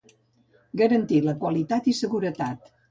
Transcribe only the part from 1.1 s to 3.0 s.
la qualitat i seguretat.